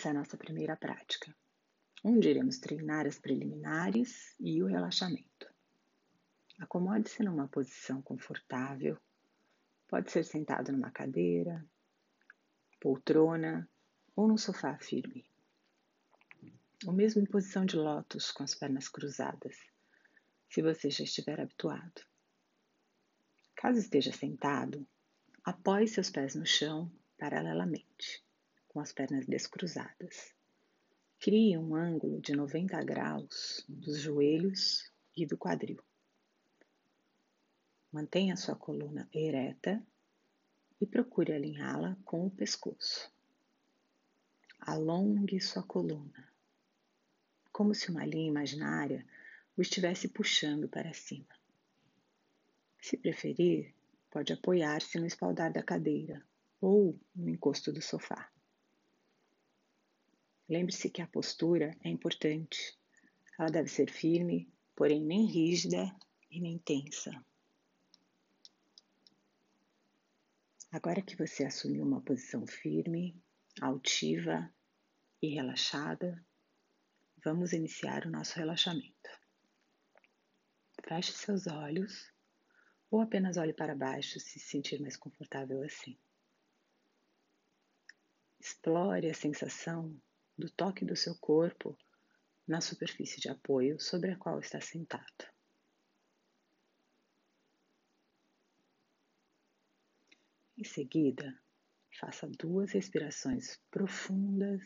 [0.00, 1.36] Essa é a nossa primeira prática,
[2.02, 5.46] onde iremos treinar as preliminares e o relaxamento.
[6.58, 8.98] Acomode-se numa posição confortável,
[9.86, 11.62] pode ser sentado numa cadeira,
[12.80, 13.68] poltrona
[14.16, 15.22] ou num sofá firme.
[16.86, 19.54] Ou mesmo em posição de lótus com as pernas cruzadas,
[20.48, 22.00] se você já estiver habituado.
[23.54, 24.88] Caso esteja sentado,
[25.44, 28.24] apoie seus pés no chão paralelamente
[28.70, 30.32] com as pernas descruzadas.
[31.18, 35.82] Crie um ângulo de 90 graus dos joelhos e do quadril.
[37.92, 39.84] Mantenha sua coluna ereta
[40.80, 43.12] e procure alinhá-la com o pescoço.
[44.60, 46.32] Alongue sua coluna,
[47.50, 49.04] como se uma linha imaginária
[49.56, 51.36] o estivesse puxando para cima.
[52.80, 53.74] Se preferir,
[54.12, 56.24] pode apoiar-se no espaldar da cadeira
[56.60, 58.30] ou no encosto do sofá.
[60.50, 62.76] Lembre-se que a postura é importante.
[63.38, 65.96] Ela deve ser firme, porém nem rígida
[66.28, 67.12] e nem tensa.
[70.72, 73.14] Agora que você assumiu uma posição firme,
[73.60, 74.52] altiva
[75.22, 76.20] e relaxada,
[77.24, 79.08] vamos iniciar o nosso relaxamento.
[80.84, 82.12] Feche seus olhos
[82.90, 85.96] ou apenas olhe para baixo se sentir mais confortável assim.
[88.40, 89.96] Explore a sensação
[90.40, 91.76] do toque do seu corpo
[92.48, 95.24] na superfície de apoio sobre a qual está sentado.
[100.56, 101.40] Em seguida,
[101.98, 104.62] faça duas respirações profundas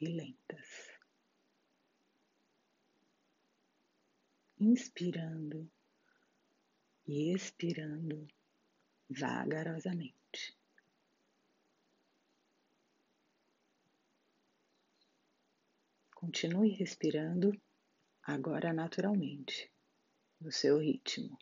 [0.00, 0.90] e lentas.
[4.60, 5.70] Inspirando
[7.06, 8.28] e expirando
[9.08, 10.61] vagarosamente.
[16.22, 17.50] Continue respirando
[18.22, 19.68] agora naturalmente,
[20.40, 21.36] no seu ritmo,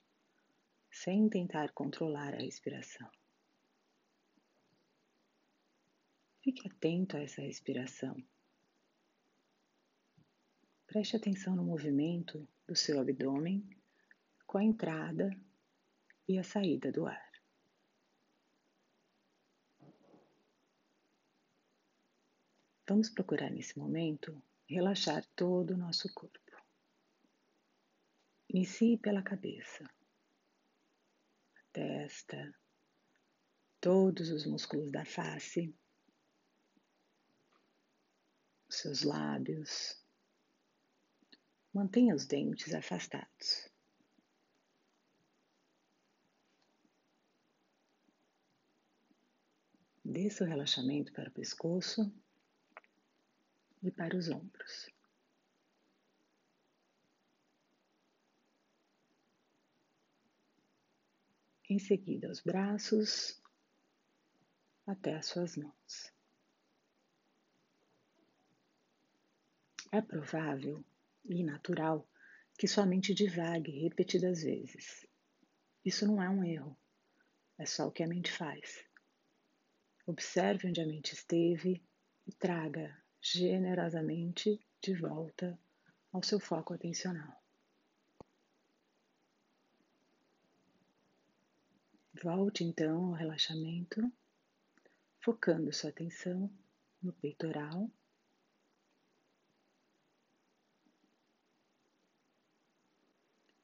[0.90, 3.10] sem tentar controlar a respiração.
[6.42, 8.16] Fique atento a essa respiração.
[10.86, 13.62] Preste atenção no movimento do seu abdômen
[14.46, 15.30] com a entrada
[16.26, 17.30] e a saída do ar.
[22.88, 26.38] Vamos procurar nesse momento relaxar todo o nosso corpo.
[28.48, 29.84] Inicie pela cabeça,
[31.56, 32.54] a testa,
[33.80, 35.74] todos os músculos da face,
[38.68, 40.00] os seus lábios.
[41.72, 43.68] Mantenha os dentes afastados.
[50.04, 52.12] Desça o relaxamento para o pescoço
[53.82, 54.88] e para os ombros.
[61.68, 63.40] Em seguida, os braços
[64.86, 66.12] até as suas mãos.
[69.92, 70.84] É provável
[71.24, 72.08] e natural
[72.58, 75.06] que sua mente divague repetidas vezes.
[75.84, 76.76] Isso não é um erro,
[77.56, 78.84] é só o que a mente faz.
[80.06, 81.82] Observe onde a mente esteve
[82.26, 85.58] e traga generosamente de volta
[86.12, 87.40] ao seu foco atencional.
[92.22, 94.00] Volte então ao relaxamento,
[95.20, 96.50] focando sua atenção
[97.02, 97.90] no peitoral.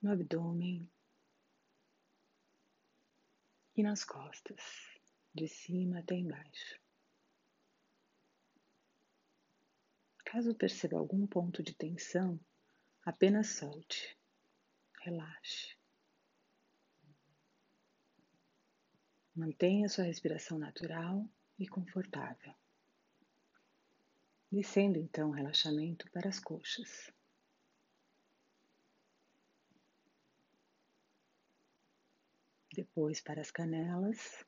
[0.00, 0.88] No abdômen
[3.77, 4.62] e nas costas,
[5.34, 6.86] de cima até embaixo.
[10.26, 12.38] Caso perceba algum ponto de tensão,
[13.04, 14.19] apenas solte,
[15.00, 15.76] relaxe.
[19.32, 21.25] Mantenha sua respiração natural
[21.56, 22.53] e confortável.
[24.50, 27.08] Descendo então o relaxamento para as coxas.
[32.75, 34.44] Depois para as canelas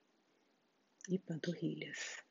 [1.09, 2.28] e panturrilhas.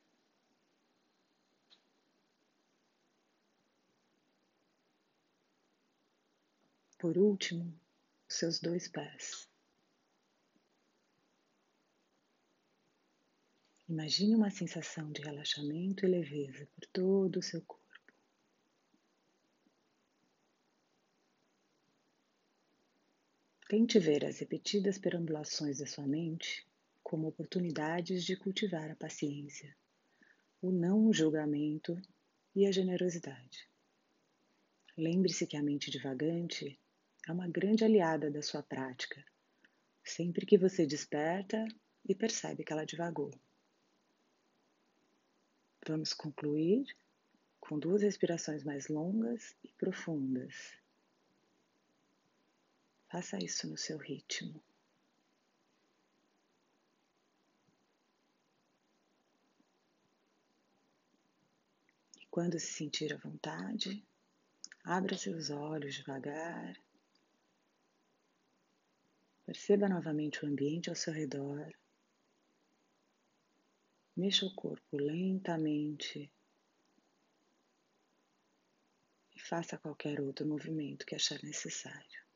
[6.98, 7.72] Por último,
[8.28, 9.48] seus dois pés.
[13.88, 17.86] Imagine uma sensação de relaxamento e leveza por todo o seu corpo.
[23.68, 26.66] Tente ver as repetidas perambulações da sua mente
[27.00, 29.72] como oportunidades de cultivar a paciência,
[30.60, 31.96] o não julgamento
[32.56, 33.70] e a generosidade.
[34.96, 36.76] Lembre-se que a mente divagante
[37.28, 39.22] é uma grande aliada da sua prática,
[40.02, 41.62] sempre que você desperta
[42.08, 43.30] e percebe que ela divagou.
[45.86, 46.86] Vamos concluir
[47.60, 50.72] com duas respirações mais longas e profundas.
[53.10, 54.62] Faça isso no seu ritmo.
[62.18, 64.02] E quando se sentir à vontade,
[64.82, 66.87] abra seus olhos devagar.
[69.48, 71.72] Perceba novamente o ambiente ao seu redor.
[74.14, 76.30] Mexa o corpo lentamente
[79.34, 82.27] e faça qualquer outro movimento que achar necessário.